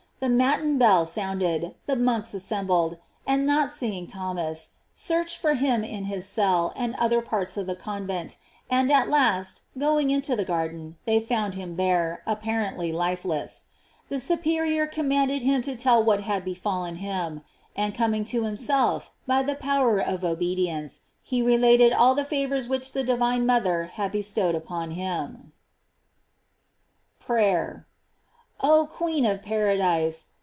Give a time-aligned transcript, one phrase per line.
[0.23, 5.55] The matin bell sound ed, the monks assembled, and not seeing Thom as, searched for
[5.55, 8.37] him in his cell and other parts of the convent,
[8.69, 13.63] and at last going into the garden they found him there, apparently lifeless.
[14.09, 17.41] The superior comanded him to tell what had befallen him.
[17.75, 22.91] And coming to himself, by the power of obedience, he related all the favors which
[22.93, 25.51] thedi Tine mother had bestowed upon him.
[27.25, 27.87] GLORIES OF MARY 289 PRAYER.
[28.63, 30.25] Oh queen of paradise!